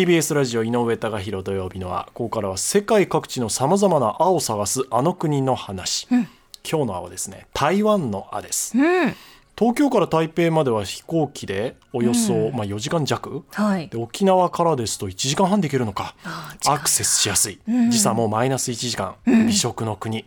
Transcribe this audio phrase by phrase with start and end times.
[0.00, 6.26] TBS ラジオ井上貴博土曜日のはここからは世界各地のさまざまな「あ」を探すあの国の話、今
[6.64, 7.48] 日の「あ」はですね。
[7.52, 9.14] 台湾の「あ」です、うん。
[9.58, 13.44] 東京から台北までは飛行機でおよそ、まあ、4時間弱。
[13.52, 13.88] はい。
[13.88, 16.14] で沖縄からですと1時間半で行けるのか。
[16.66, 17.90] アクセスしやすい、ん。
[17.90, 20.24] 時差もマイナス1時間、美食の国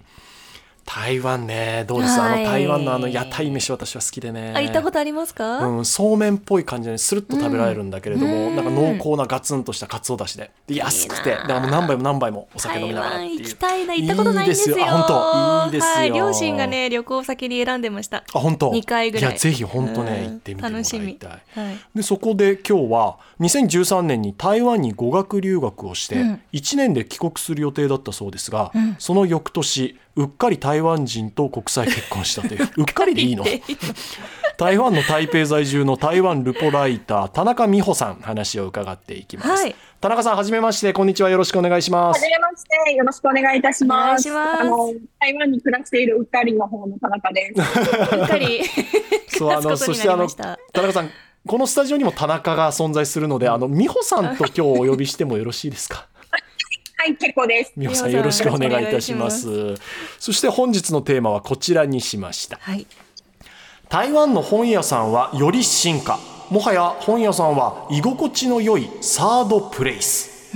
[0.85, 1.85] 台湾ね。
[1.87, 2.43] どうです、はい。
[2.43, 4.53] あの台湾のあの屋台飯私は好きでね。
[4.55, 5.59] あ、行ったことありますか？
[5.59, 8.55] うん、そうめんっぽい感じでスルッと食べられるんだけれども、うん。
[8.55, 10.51] なんか濃厚なガツンとしたかつおだしで。
[10.67, 11.31] で安くて。
[11.31, 14.77] だからもう何杯も何杯もお酒飲みながら行きたいな、行ったことないんですよ。
[14.77, 15.65] 本当。
[15.67, 15.93] いいですよ。
[15.93, 18.23] はい、両親がね、旅行先に選んでました。
[18.33, 18.71] あ本当。
[18.71, 19.31] 二回ぐらい。
[19.33, 20.31] やぜひ本当ね、うん。
[20.31, 21.11] 行ってみてもらい楽したみ。
[21.11, 21.17] い
[21.59, 21.77] はい。
[21.95, 26.41] でそこで今日は2013年に台湾に語学留学をしてうん。
[26.51, 28.95] 1年で帰国する予定だったそうですが、うん。
[28.99, 32.69] その翌年うっかり台湾人と国際結婚したという。
[32.77, 33.43] うっかりでいいの？
[34.57, 39.75] 台湾の台北在住の台湾ルポライター田中美穂さん話を伺っていきます、はい。
[39.99, 40.93] 田中さんはじめまして。
[40.93, 41.29] こんにちは。
[41.29, 42.17] よろしくお願いします。
[42.21, 44.29] はじめまして、よろしくお願いいたします。
[44.31, 47.61] あの、台湾に暮らしているうっかりの方の田中です。
[48.15, 48.61] うっかり。
[49.35, 51.09] そうあの暮らすことになそしてあのりました田中さん
[51.45, 56.07] このスタジオにも田中が存在するのであの美穂さんと今日お呼びしてもよろしいですか？
[57.03, 57.73] はい、結構です。
[57.75, 59.75] 美穂さんよろしくお願いいたします。
[60.19, 62.57] そして本日のテーマはこちらにしました。
[62.61, 62.87] はい。
[63.89, 66.17] 台湾の本屋さんはより進化。
[66.49, 70.53] もはや本屋さんは居心地の良いサードプレイス。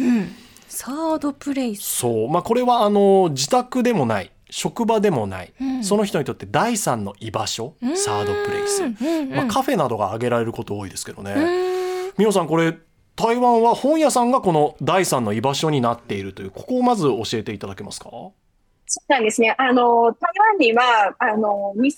[0.69, 1.81] サードプレイス。
[1.81, 2.29] そう。
[2.29, 4.31] まあこれはあの自宅でもない。
[4.49, 5.83] 職場でもない、うん。
[5.83, 7.73] その人にとって第三の居場所。
[7.95, 8.95] サードプレイス、うん。
[9.01, 9.29] うん。
[9.31, 12.13] まあ、カフェなどが挙げられること多いですけどね、うん。
[12.17, 12.73] 美穂さんこれ
[13.17, 18.09] 台湾は本屋さんがこの第三の居場所になっているというここをまず教えていただけますか？
[18.09, 19.55] そうなんですね。
[19.57, 21.97] あの、台湾には、あの、2019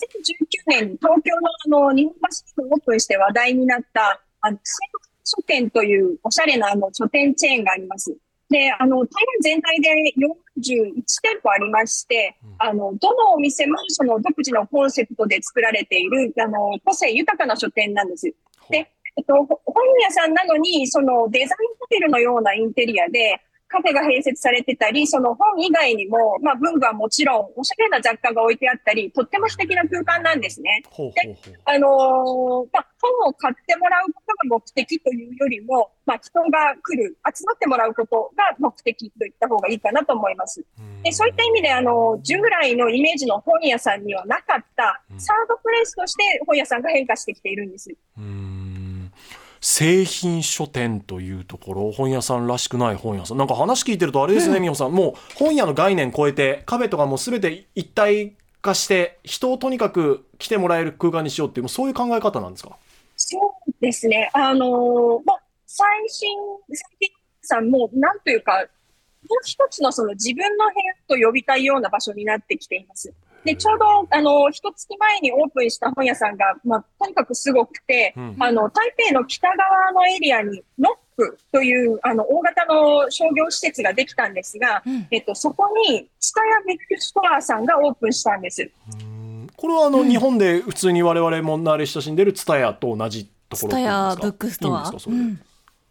[0.66, 2.14] 年に東京のあの、日本
[2.56, 4.58] 橋にオープンして話題になった、あの、
[5.22, 8.16] 書店というおしゃれなあの書店チェーンがあります。
[8.48, 9.08] で、あの、台湾
[9.42, 18.34] 全体で41店舗ありまして、あの、どのお店もその独自のコンセプトで作られている、あの、個性豊かな書店なんです。
[18.70, 23.40] でえっと、ほ本屋さんなのに、そのデザインホテルのようなインテリアで、
[23.70, 30.82] カフェが併設されてたり、その本以外にも、まあ文具はもちろん、おしゃれな雑貨が置いてあったり、とっても素敵な空間なんですね。
[30.90, 40.64] ほうほうほうあのーまあ、本を買ってもらうことが目的というよりも、まあ、人が来る、集まってもらうことが目的と言った方がいいかなと思います。
[41.04, 47.90] でそういった意味で、あの、従来のイメージの本屋さんにはなかったうん、サードプレイスとして本屋さんが変化してきているんです。
[47.90, 48.49] うーん
[49.60, 58.32] 製品書店というところ本屋さんらしくない本屋さんなんか話聞いてるとあれですね、美穂さんもう本屋の概念超えてカフェとかも全て一体
[58.62, 62.76] 化して人をとにかく来てもらえる空間にしようっていうもうそういう考え方なんですか？
[63.16, 63.38] そ
[63.68, 64.30] うですね。
[64.32, 66.30] あのーまあ、最新、
[66.72, 67.10] 最近
[67.42, 68.52] さんも、なんというか、
[69.28, 73.12] もう一つのその自分の部屋と呼びたいような場所になってきています。
[73.44, 78.36] で、ちょうど、あの、一月前にオープンした本屋さんが、まあ、とにかくすごくて、うん。
[78.38, 85.06] あの、台北の北側のエリアに、ノックという、あの、大型の商業施設ができたんですが、うん。
[85.10, 88.62] えっと、そこに、ツタヤビッグストアさんがオープンしたんです。
[88.62, 89.50] うーん。
[89.56, 94.90] これはあの、日本で普通に我々も慣れ親しんでるツタヤと同じところスタヤブックストア？
[94.90, 95.38] いい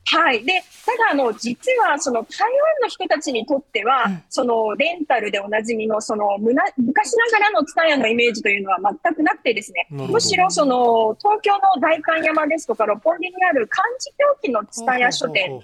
[0.05, 0.43] はい。
[0.43, 4.23] で、ただ、あの、実は、その、台湾の人たちにとっては、うん。
[4.29, 10.13] その、レンタルでおなじみの、その、むな昔ながらのツタヤのイメージというのは全くなくてですね、なるほど。
[10.13, 15.61] むしろ、その、東京の代官山ですとか、六本木にある漢字表記のツタヤ書店。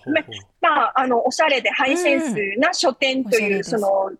[0.61, 4.11] まあ、あの、おしゃれでハイセンスな書店という、その、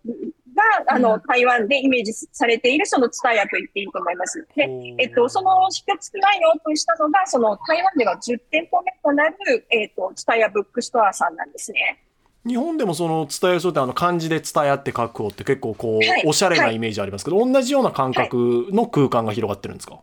[0.56, 0.62] が、
[0.94, 1.22] あうの、ん。
[1.28, 4.46] 台湾でイメージされている、そのツタヤと言っていいと思います。
[4.56, 4.68] で、
[4.98, 12.02] えっと、その一月前にオープンしたのが、その台湾では10店舗目となる、えっと、ツタヤブックストアさんなんですね。
[12.46, 16.22] 日本でもその伝え書店あの漢字で伝えって書く方って結構こう、はい。
[16.26, 20.00] おしゃれなイメージありますけど、同じような感覚の空間が広がってるんですか、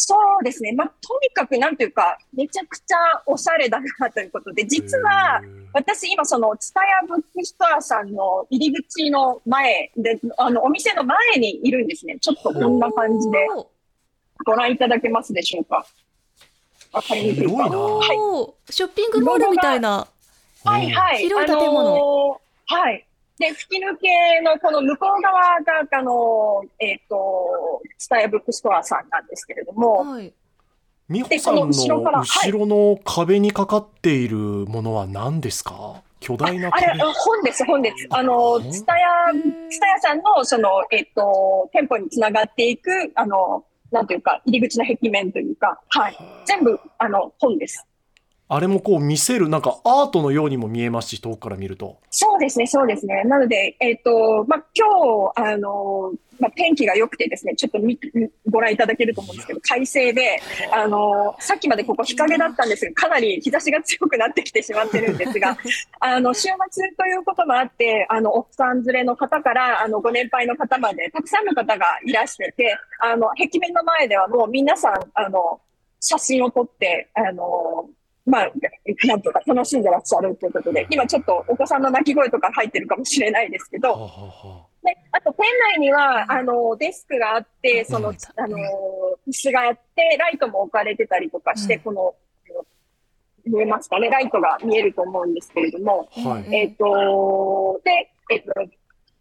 [0.00, 0.72] そうですね。
[0.72, 5.42] まあ、とにかくなんというか、めちゃくちゃおしゃれだなということで、実は
[5.72, 12.16] 私今その、ツタヤブックストアさんの入り口の前で、あの、お店の前にいるんですね。
[12.20, 13.38] ちょっとこんな感じで
[14.46, 15.84] ご覧いただけますでしょうか。
[16.92, 17.50] わかりにくいか。
[17.50, 18.72] 広いなはい。
[18.72, 20.06] ショッピングモールみたいな。
[20.64, 21.18] はいはい。
[21.18, 23.07] 広い建物あのーはい。
[23.38, 30.32] で、吹き抜けのこの向こう側が、あのー、えっ、と、ツタヤブックストアさんなんですけれども、はい。
[31.08, 36.02] 美穂さんのでこの後ろから後ろの壁にかかっているものは何ですか？
[36.20, 38.06] 巨大なあれ、本です、本です。
[38.10, 39.08] あのうん、ツタヤ、
[39.70, 46.18] ツタヤさんの、その、えっ、と、店舗につながっていく、あの、なんというか、入り口の壁面というか、はい。
[46.44, 47.86] 全部、あの、本です。
[48.48, 53.22] あれもこう見せるなんかアートのようにも見えますし遠くから見るとそうですね、そうですね。
[53.24, 57.98] なので、えっ、と、まあ、今日、あの、まあ、天気が良くてですね、ちょっと見
[58.50, 60.40] ご覧いただけると思うんですけど、快晴で、
[60.72, 65.58] あの、さっきまでここ日陰だったんですが、かなり日差しが強くなってきてしまってるんですが、
[66.00, 75.60] あの、週末ということもあって、あの、奥さん連れの方から、あの、ご年配の方まで、たくさんの方がいらしてて、あの、壁面の前ではもう皆さん、あの、
[76.00, 77.88] 写真を撮って、あの、
[78.28, 78.52] まあ、
[79.06, 84.66] なんとか楽しんでらっしゃるということで、今ちょっとお子さんの泣き声とか入ってるかもしれないですけど、は
[85.12, 85.44] あと店
[85.76, 88.56] 内には、あの、デスクがあって、そのうん、あの、
[89.26, 91.80] 椅子があって、ライトも置かれてたりとかして、うん。
[91.80, 92.14] この、
[93.46, 96.54] 見えますかね、ライトが見えると思うんですけれども、あはい。
[96.54, 98.52] えっ、と、で、えっ、と、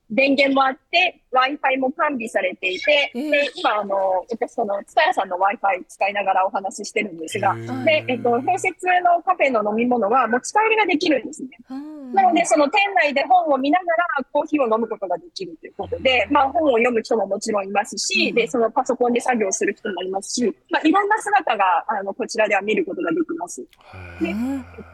[0.10, 3.32] 電源もあって、Wi-Fi も完備されていて、えー。
[3.32, 11.50] で、今、あの、私、その、ツタヤさんの Wi-Fi 使いながらお話ししてるんですが、へーで、えっ、と、併設のカフェの飲み物は持ち帰りができるんですね。
[11.70, 12.14] うん。
[12.14, 13.86] なので、その店内で本を見なが
[14.20, 18.36] らコーヒーを飲むことができるということで、まあ本を読む人ももちろんいますし、うん。
[18.36, 23.62] で、そのパソコンで作業する人もいますし、まあいろんな姿が、あの、こちらでは見ることができます。
[23.62, 23.66] へ
[24.26, 24.88] え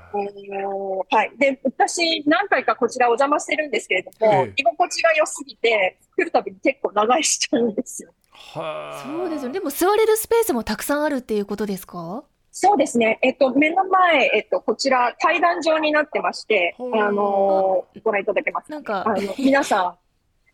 [1.09, 1.31] はい。
[1.37, 8.11] で、私、何回かこちらお邪魔してるんですけれどもええ、居心地が良すぎて、来るたびに結構長居しちゃうんですよ。
[8.31, 9.03] はあ。
[9.05, 9.53] そうですよね。
[9.53, 12.23] でも座れるスペースもたくさんあるっていうことですか？
[12.51, 13.19] そうですね。
[13.23, 18.71] えっと、目の前、えっと、こちら階段状になってまして、あのーご覧いただけます。
[18.71, 19.95] なんかあの、皆さん、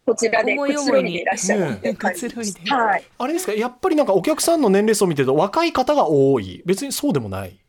[0.06, 3.04] こちらでくつろいでいらっしゃるっていう感じくつろいではい。
[3.18, 3.54] あれですか？
[3.54, 6.64] やっぱりなんかお客さんの年齢層を見てると若い方が多い。
[6.66, 7.60] 別にそうでもない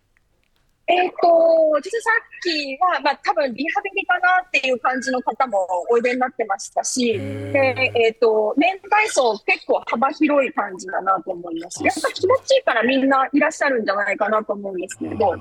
[0.92, 7.12] えっ、と、実はさっきは、まあ多分リハビリかなっていう感じの方もおいでになってましたし、
[7.52, 11.84] で、えっ、と、年代層結構幅広い感じだなと思います。
[11.84, 15.34] やっぱ気持ちいいからみんないらっしゃるんじゃないかなと思うんですけれど、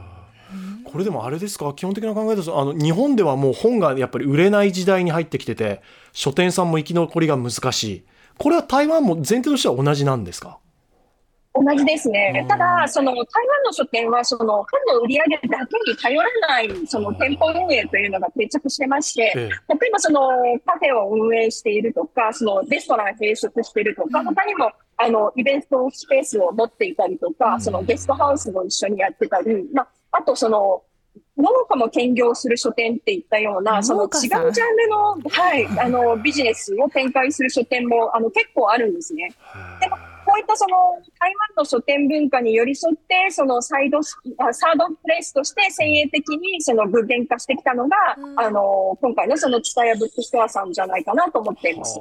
[0.86, 1.74] これでもあれですか？
[1.74, 5.82] 基本的な考えだとあの日本ではもう本がやっぱり売れない時代に入ってきてて
[6.12, 8.06] 書店さんも生き残りが難しい。
[8.38, 10.58] これは台湾も前提としては同じなんですか？
[11.54, 12.40] 同じですね。
[12.44, 12.48] うん。
[12.48, 19.50] ただ、その台湾の書店は、その本の売り上げだけに頼らない、その店舗運営というのが定着してまして、ええ。
[19.80, 20.22] 例えばその
[20.66, 24.26] カフェを運営しているとか、そのレストラン併設しているとか、うん。
[24.26, 27.62] 他にもあのイベントスペースを持っていたりとか、うん。
[27.62, 30.84] そのゲストハウスも一緒にやってたり、まあ、あとその、
[31.36, 39.32] 農家も兼業する書店っていったような、その違うジャンルの、はい、あの、ビジネスを展開する書店も、あの、結構あるんですね。
[39.80, 39.98] でも
[40.30, 40.78] こういったその
[41.20, 44.02] 台湾の書店文化に寄り添って、そのサイド、あ
[44.54, 48.40] サードプレイスとして先鋭的にその具現化してきたのが、うん。
[48.40, 52.00] あの、今回のそのツタヤブックストアさんじゃないかなと思っています。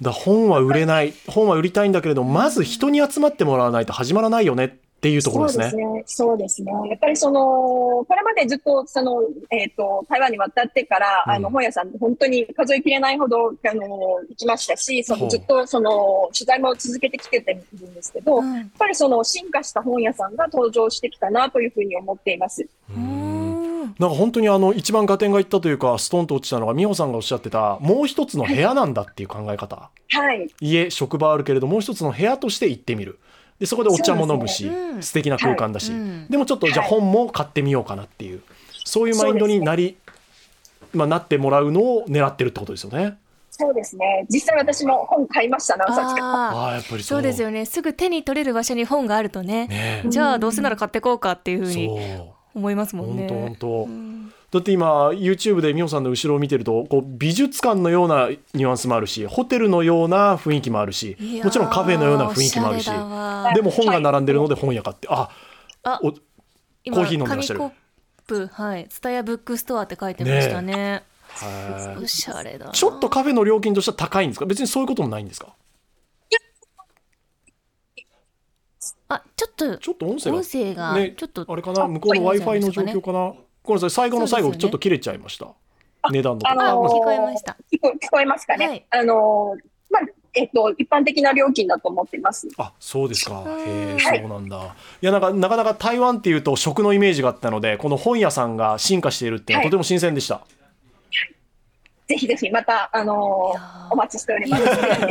[0.00, 1.12] だ本は売れない。
[1.26, 6.04] 本は売りたいんだけれどまず人に集まってもらわないと始まらないよねっていうところですねそうですね。
[6.06, 6.72] そうですね。
[6.88, 9.20] やっぱりその、これまでずっと、その、
[9.50, 13.86] えっ、と、台湾に渡ってから、うんあの、本屋さん、本当に数えきれないほど、あの、
[14.30, 22.66] 行きましたし、その、ずっと、その、取材も続けてきてるんですけど、やっうんぱりその、進化した本屋さんが登場してきたな、というふうに思っています。
[22.96, 30.48] うんなんか本当にあの一番合点がいったというかストンと落ちたのが美穂さんがおっしゃってたもう一つの部屋なんだっていう考え方はい。
[30.60, 33.20] 家職場あるけれどもう一つの部屋として行ってみる
[33.64, 34.70] でそこでお茶も飲むし、ね。
[34.70, 35.02] うん。
[35.02, 36.00] 素敵な空間だし、はい。
[36.00, 36.28] うん。
[36.28, 38.42] でもちょっとじゃあ本も買ってみようかなっていう。
[38.84, 39.96] そういうマインドになり、
[40.92, 43.16] まあ、なってもらうのを狙ってるってことですよね。
[43.50, 44.26] そうですね。
[44.28, 46.22] 実際私も本買いました、何冊か。
[46.22, 47.64] あああやっぱりあそうですよね。
[47.64, 49.68] すぐ手に取れる場所に本があるとね。
[49.68, 50.08] ねえ。
[50.10, 51.88] じゃあどうせなら買ってこうかっていうふうに
[52.54, 53.28] 思いますもんね。
[53.28, 54.32] 本当本当、うん。
[54.50, 62.90] だって今 YouTube で美穂さんの後ろを見てるとこう美術館のようなニュアンスもあるしホテルのような雰囲気もあるしもちろんカフェのような雰囲気もあるし
[63.54, 65.28] でも本が並んでるので本屋買ってあ
[65.82, 66.14] あお
[66.84, 67.62] 今コーヒー飲んでらっしゃる。
[68.52, 68.86] はい。
[68.88, 71.02] ツタヤブックストアって書いてましたね。
[71.28, 72.04] はい。
[72.04, 72.72] おしゃれだな。
[72.72, 74.46] ちょっとカフェの料金としては高いんですか？
[74.46, 75.54] 別にそういうこともないんですか？
[79.14, 81.86] あちょっとちょっと音声が音声がねちょっとあれかな？
[81.86, 83.34] 向こうの w i f i の状況かな？
[83.62, 85.48] ごめんなさい最後の最後ちょっと切れちゃいました。
[86.10, 86.46] 値段のと。
[86.46, 87.56] こあのー聞こえました。
[87.72, 87.78] 聞
[88.10, 88.66] こえますかね。
[88.66, 88.86] はい。
[88.90, 90.02] あのーまあ、
[90.34, 92.48] えっと、一般的な料金だと思っています。
[92.58, 93.40] あそうですか。
[93.40, 94.74] うんへえはいそうなんだ。
[95.00, 99.70] いやなんかなかなか台湾っていうと食のイメージがあったのでこの本屋さんが進化しているっていうのははい。
[99.70, 100.44] とても新鮮でした、
[102.06, 103.74] ぜひぜひ、また、あのーー。
[103.90, 104.64] お待ちしております。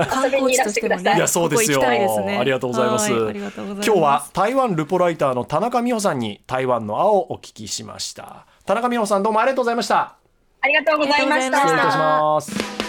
[0.07, 1.15] 観 遊びにいらしてください。
[1.15, 1.79] いやそうですよ。
[1.79, 2.37] ここ行きたいですね。
[2.37, 3.11] ありがとうございます。
[3.11, 8.45] 今日は台湾ルポライターの田中美穂さんに台湾の青をお聞きしました。
[8.65, 10.15] 田中美穂さんどうもありがとうございました。
[10.61, 11.57] ありがとうございました。
[11.57, 11.97] 失礼いたした。
[11.97, 12.82] ます